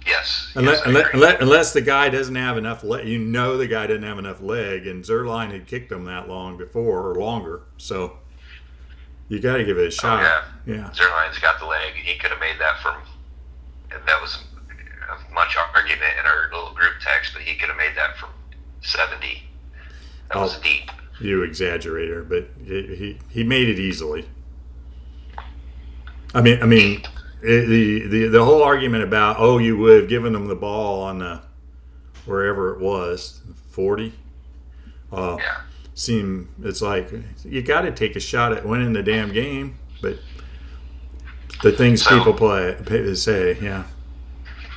[0.05, 3.67] yes, Unless, yes, unless, unless, unless the guy doesn't have enough leg, you know the
[3.67, 7.63] guy doesn't have enough leg, and Zuerlein had kicked him that long before or longer,
[7.77, 8.17] so
[9.29, 10.21] you got to give it a shot.
[10.65, 10.75] yeah.
[10.75, 10.89] yeah.
[10.91, 11.93] Zuerlein's got the leg.
[11.93, 12.95] He could have made that from.
[13.91, 14.37] and That was
[15.09, 18.29] a much argument in our little group text, but he could have made that from
[18.81, 19.43] seventy.
[20.29, 20.61] That was Oh.
[20.63, 20.91] deep.
[21.19, 24.27] you exaggerator, but he, he he made it easily.
[26.33, 27.01] I mean, I mean,
[27.41, 31.01] it, the the the whole argument about oh, you would have given them the ball
[31.03, 31.41] on the
[32.25, 34.13] wherever it was, forty.
[35.11, 35.61] Uh, Yeah.
[35.93, 37.11] Seem it's like
[37.43, 40.17] you got to take a shot at winning the damn game, but
[41.63, 42.75] the things So- people play
[43.15, 43.83] say, yeah.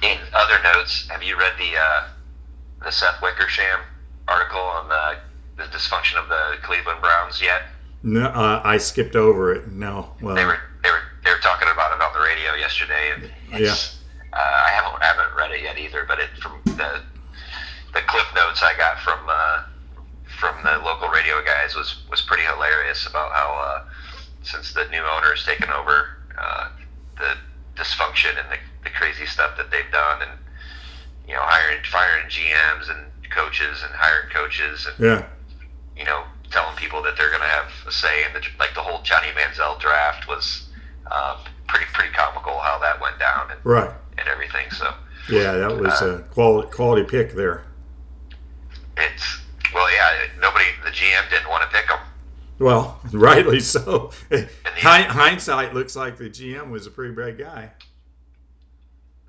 [0.02, 2.08] In other notes, have you read the uh,
[2.84, 3.78] the Seth Wickersham
[4.26, 5.16] article on the,
[5.56, 7.62] the dysfunction of the Cleveland Browns yet?
[8.02, 9.70] No, uh, I skipped over it.
[9.70, 13.12] No, well, They were they were they were talking about it on the radio yesterday,
[13.14, 14.00] and it's,
[14.32, 16.04] uh, I haven't I haven't read it yet either.
[16.08, 17.00] But it from the
[17.94, 19.62] the clip notes I got from uh,
[20.42, 23.84] from the local radio guys was was pretty hilarious about how uh,
[24.42, 26.68] since the new owner has taken over, uh,
[27.16, 27.34] the
[27.80, 30.32] dysfunction and the, the crazy stuff that they've done, and
[31.28, 35.26] you know hiring firing GMs and coaches and hiring coaches and yeah,
[35.96, 38.82] you know, telling people that they're going to have a say in the like the
[38.82, 40.66] whole Johnny Manziel draft was
[41.06, 43.92] um, pretty pretty comical how that went down and, right.
[44.18, 44.68] and everything.
[44.72, 44.92] So
[45.30, 47.62] Yeah, that was a quality quality pick there.
[48.96, 49.41] it's
[49.74, 51.98] well, yeah, nobody the GM didn't want to pick him.
[52.58, 54.12] Well, rightly so.
[54.28, 57.70] the- Hindsight looks like the GM was a pretty bright guy.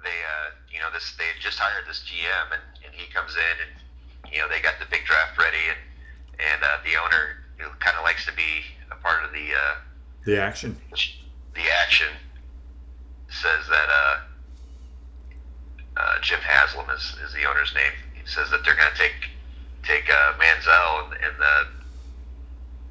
[0.03, 3.35] They uh, you know this they had just hired this GM and, and he comes
[3.35, 5.77] in and you know they got the big draft ready and
[6.51, 9.75] and uh, the owner who kind of likes to be a part of the uh,
[10.25, 10.75] The action.
[10.91, 12.07] the action
[13.29, 14.17] says that uh,
[15.97, 17.91] uh, Jim Haslam is, is the owner's name.
[18.13, 19.13] He says that they're going to take
[19.83, 21.67] take uh, Manziel and, and the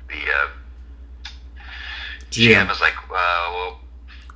[0.08, 0.48] the uh,
[2.30, 2.70] GM.
[2.70, 3.80] is like, uh, well,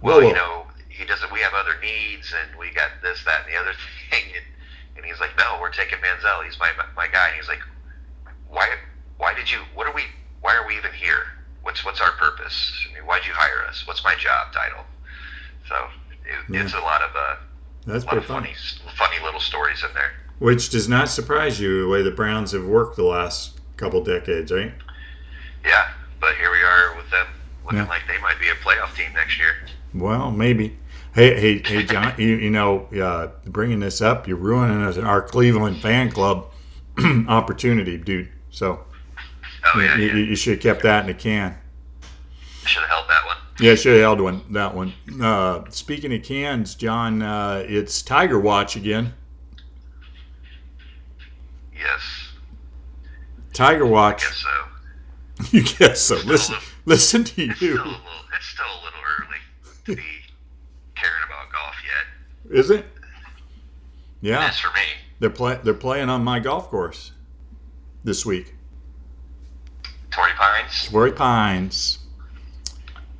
[0.02, 0.32] well, Whoa, you whoa.
[0.34, 1.32] know, he doesn't.
[1.32, 3.72] We have other needs, and we got this, that, and the other
[4.10, 4.24] thing.
[4.34, 4.44] And,
[4.96, 6.44] and he's like, no, we're taking Manziel.
[6.44, 7.28] He's my my guy.
[7.28, 7.60] And he's like,
[8.48, 8.68] why?
[9.18, 9.58] Why did you?
[9.74, 10.02] What are we?
[10.40, 11.24] Why are we even here?
[11.62, 12.72] What's what's our purpose?
[12.90, 13.86] I mean, why'd you hire us?
[13.86, 14.84] What's my job title?
[15.68, 15.74] So
[16.24, 16.62] it, Yeah.
[16.64, 17.36] it's a lot of uh,
[17.86, 18.54] That's a lot of funny.
[18.54, 20.12] funny funny little stories in there.
[20.38, 24.52] Which does not surprise you the way the Browns have worked the last couple decades,
[24.52, 24.72] right?
[25.64, 25.88] Yeah,
[26.20, 27.26] but here we are with them
[27.64, 27.86] looking Yeah.
[27.88, 29.54] like they might be a playoff team next year.
[29.94, 30.76] Well, maybe.
[31.14, 32.12] Hey, hey, hey, John.
[32.18, 36.46] You, you know, uh, bringing this up, you're ruining us- our Cleveland fan club
[37.28, 38.28] opportunity, dude.
[38.50, 38.80] So
[39.74, 40.14] Oh yeah, you, yeah.
[40.14, 41.56] you should have kept that in the can.
[42.66, 43.36] should have held that one.
[43.58, 44.42] Yeah, should have held one.
[44.50, 44.92] That one.
[45.20, 49.14] Uh, speaking of cans, John, uh, it's Tiger Watch again.
[51.86, 52.02] Yes,
[53.52, 54.22] Tiger Watch.
[54.22, 54.48] guess so.
[55.56, 56.16] You guess so.
[56.24, 57.74] Listen, listen to It's still you.
[57.76, 57.94] little,
[58.34, 59.38] it's still a little early
[59.84, 60.02] to be
[60.94, 62.58] caring about golf yet.
[62.58, 62.86] Is it?
[64.22, 64.80] Yeah, It's for me.
[65.20, 67.12] they're play, They're playing on my golf course
[68.02, 68.54] this week.
[70.10, 70.88] Torrey Pines.
[70.90, 71.98] Torrey Pines.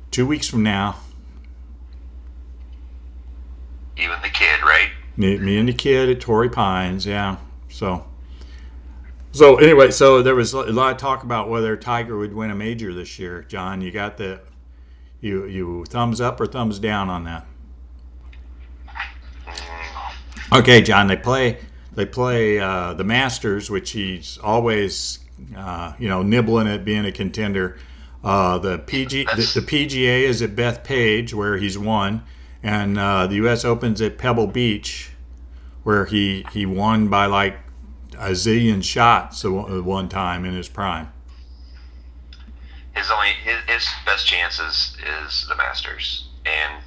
[0.09, 0.95] Two weeks from now,
[3.95, 4.89] You and the kid, right?
[5.15, 7.05] me, me and the kid at Torrey Pines.
[7.05, 7.37] Yeah.
[7.69, 8.05] So.
[9.37, 12.55] So anyway, so there was a lot of talk about whether Tiger would win a
[12.55, 13.45] major this year.
[13.47, 14.41] John, you got the,
[15.21, 17.45] You you thumbs up or thumbs down on that?
[20.51, 21.05] Okay, John.
[21.05, 21.59] They play
[21.93, 25.19] they play uh, the Masters, which he's always
[25.55, 27.77] uh, you know nibbling at being a contender.
[28.23, 32.23] Uh, the PG the, the, PGA is at Bethpage where he's won,
[32.63, 33.63] and uh, the U.S.
[33.63, 35.11] Open's at Pebble Beach,
[35.83, 37.59] where he he won by like
[38.17, 41.11] a zillion shots one time in his prime.
[42.95, 46.83] His only his, his best chances is the Masters, and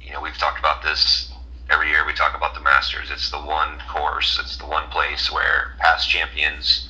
[0.00, 1.32] you know we've talked about this
[1.70, 2.04] every year.
[2.04, 3.10] We talk about the Masters.
[3.10, 4.38] It's the one course.
[4.42, 6.88] It's the one place where past champions,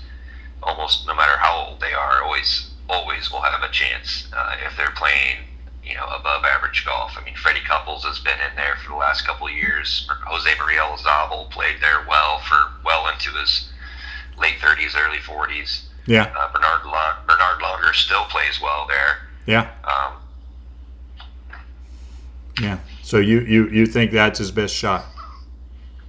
[0.62, 4.76] almost no matter how old they are, always always will have a chance uh, if
[4.76, 5.38] they're playing
[5.86, 7.12] you know above average golf.
[7.16, 10.08] I mean, Freddie Couples has been in there for the last couple of years.
[10.26, 13.70] Jose Maria Olazabal played there well for well into his
[14.38, 15.82] late 30s, early 40s.
[16.06, 16.32] Yeah.
[16.36, 16.82] Uh, Bernard
[17.26, 19.18] Bernard Langer still plays well there.
[19.46, 19.70] Yeah.
[19.84, 20.14] Um,
[22.60, 22.78] yeah.
[23.02, 25.04] So you, you, you think that's his best shot?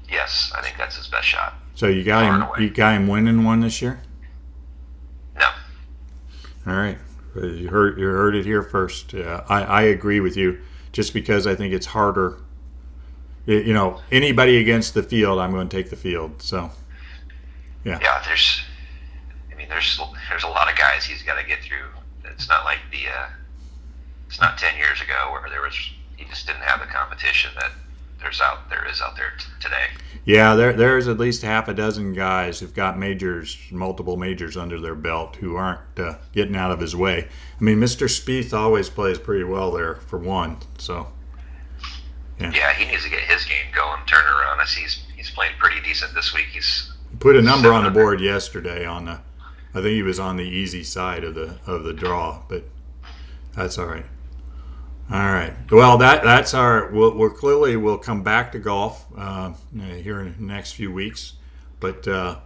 [0.09, 1.53] Yes, I think that's his best shot.
[1.75, 2.63] So you got him.
[2.63, 3.99] You got him winning one this year.
[5.37, 5.45] No.
[6.65, 6.97] All right.
[7.43, 9.13] You heard you heard it here first.
[9.13, 10.59] Uh, I I agree with you.
[10.91, 12.39] Just because I think it's harder.
[13.45, 16.41] You know, anybody against the field, I'm going to take the field.
[16.41, 16.71] So.
[17.83, 17.99] Yeah.
[18.01, 18.21] Yeah.
[18.25, 18.61] There's.
[19.51, 21.87] I mean, there's there's a lot of guys he's got to get through.
[22.25, 23.07] It's not like the.
[23.09, 23.27] Uh,
[24.27, 25.75] it's not ten years ago where there was
[26.17, 27.71] he just didn't have the competition that
[28.19, 29.87] there's out there is out there t- today.
[30.25, 34.79] Yeah, there there's at least half a dozen guys who've got majors, multiple majors under
[34.79, 37.27] their belt who aren't uh, getting out of his way.
[37.59, 38.07] I mean, Mr.
[38.07, 40.57] Spieth always plays pretty well there for one.
[40.77, 41.07] So.
[42.39, 42.51] Yeah.
[42.53, 44.59] yeah, he needs to get his game going, turn around.
[44.59, 46.47] I see he's he's playing pretty decent this week.
[46.51, 49.19] He's put a number on the board yesterday on the.
[49.73, 52.63] I think he was on the easy side of the of the draw, but
[53.55, 54.05] that's all right.
[55.09, 55.53] All right.
[55.71, 56.89] Well, that that's our.
[56.91, 61.33] We'll, we're clearly we'll come back to golf uh, here in the next few weeks,
[61.79, 62.39] but uh,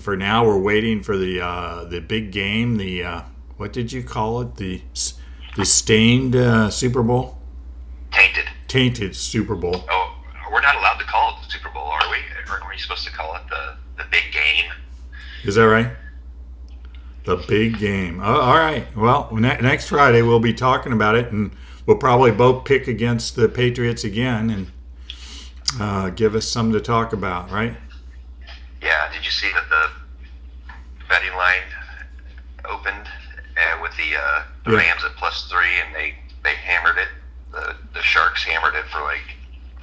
[0.00, 2.76] for now we're waiting for the uh, the big game.
[2.76, 3.22] The uh,
[3.56, 4.56] what did you call it?
[4.56, 4.82] The
[5.56, 7.38] the stained uh, Super Bowl.
[8.10, 8.46] Tainted.
[8.66, 9.84] Tainted Super Bowl.
[9.88, 10.16] Oh,
[10.50, 12.16] we're not allowed to call it the Super Bowl, are we?
[12.50, 14.72] Or are we supposed to call it the the big game?
[15.44, 15.90] Is that right?
[17.24, 18.18] The big game.
[18.20, 18.96] Oh, all right.
[18.96, 21.52] Well, ne- next Friday we'll be talking about it and
[21.86, 24.70] we'll probably both pick against the Patriots again and
[25.80, 27.76] uh, give us something to talk about, right?
[28.82, 29.12] Yeah.
[29.12, 31.62] Did you see that the betting line
[32.64, 33.08] opened
[33.56, 34.78] uh, with the, uh, the yeah.
[34.78, 36.14] Rams at plus three, and they
[36.44, 37.08] they hammered it.
[37.52, 39.36] The the Sharks hammered it for like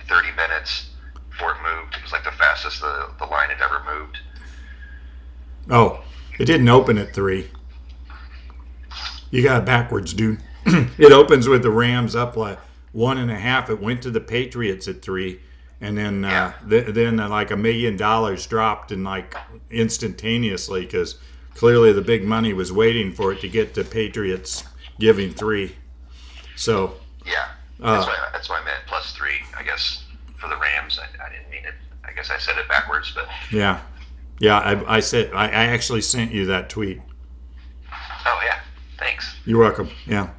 [0.08, 0.90] 30 minutes
[1.30, 1.96] before it moved.
[1.96, 4.18] It was like the fastest the the line had ever moved.
[5.70, 6.02] Oh,
[6.40, 7.50] it didn't open at three.
[9.32, 10.42] You got it backwards, dude.
[10.98, 12.60] it opens with the Rams up like
[12.91, 13.69] one and a half.
[13.69, 15.39] It went to the Patriots at three,
[15.82, 19.36] and then uh, th- then uh, like a million dollars dropped in like
[19.69, 21.17] instantaneously because
[21.56, 24.63] clearly the big money was waiting for it to get the Patriots
[25.00, 25.76] giving three.
[26.56, 26.95] So
[27.26, 29.39] yeah, that's, uh, why, that's why I meant plus three.
[29.58, 30.04] I guess
[30.38, 31.76] for the Rams, I, I, didn't mean it.
[32.04, 33.82] I guess I said it backwards, but yeah,
[34.39, 34.60] yeah.
[34.60, 37.02] I, I said I, I actually sent you that tweet.
[38.26, 38.60] Oh yeah,
[38.98, 39.36] thanks.
[39.45, 39.89] You're welcome.
[40.06, 40.30] Yeah.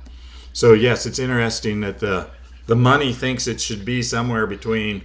[0.52, 2.28] So yes, it's interesting that the
[2.66, 5.02] the money thinks it should be somewhere between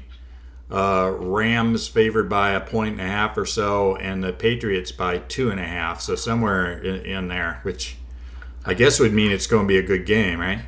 [0.69, 5.19] uh, Rams favored by a point and a half or so, and the Patriots by
[5.19, 6.01] two and a half.
[6.01, 7.97] So somewhere in, in there, which
[8.65, 10.61] I guess would mean it's going to be a good game, right?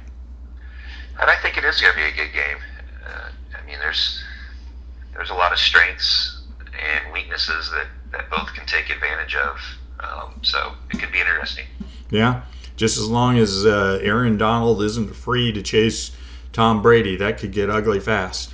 [1.19, 2.57] And I think it is going to be a good game.
[3.05, 4.23] Uh, I mean, there's
[5.13, 9.57] there's a lot of strengths and weaknesses that, that both can take advantage of.
[9.99, 11.65] Um, so it could be interesting.
[12.11, 12.43] Yeah
[12.77, 16.11] just as long as uh, Aaron Donald isn't free to chase
[16.53, 18.53] Tom Brady, that could get ugly fast.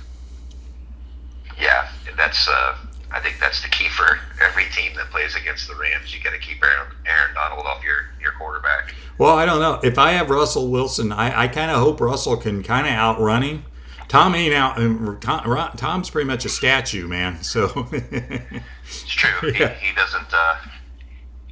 [1.60, 2.48] Yeah, that's.
[2.48, 2.76] Uh,
[3.12, 6.12] I think that's the key for every team that plays against the Rams.
[6.12, 8.94] You got to keep Aaron, Aaron Donald off your your quarterback.
[9.18, 11.12] Well, I don't know if I have Russell Wilson.
[11.12, 13.64] I, I kind of hope Russell can kind of outrun him.
[14.08, 14.76] Tom ain't out.
[15.20, 17.42] Tom, Tom's pretty much a statue, man.
[17.42, 19.52] So it's true.
[19.58, 19.74] Yeah.
[19.74, 20.32] He, he doesn't.
[20.32, 20.56] Uh,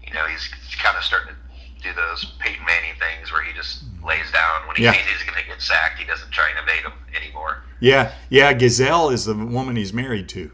[0.06, 0.48] you know, he's
[0.82, 1.41] kind of starting to
[1.82, 4.92] do those Peyton Manning things where he just lays down when he yeah.
[4.92, 5.98] sees he's going to get sacked.
[5.98, 7.62] He doesn't try and evade him anymore.
[7.80, 8.52] Yeah, yeah.
[8.52, 10.50] Gazelle is the woman he's married to.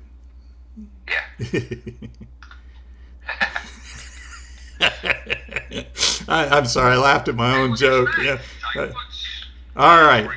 [1.09, 1.23] Yeah.
[6.29, 8.11] I, am sorry, I laughed at my own joke.
[8.23, 8.39] Yeah.
[8.77, 8.89] Uh,
[9.77, 10.29] all right.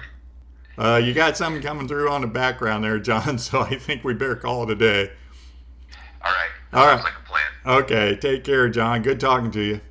[0.78, 3.38] Uh, you got something coming through on the background there, John.
[3.38, 5.12] So I think we better call it a day.
[6.24, 6.50] All right.
[6.74, 7.04] All right.
[7.04, 8.16] Like okay.
[8.16, 9.02] Take care, John.
[9.02, 9.82] Good talking to you.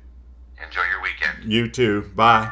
[0.63, 1.51] Enjoy your weekend.
[1.51, 2.09] You too.
[2.15, 2.51] Bye.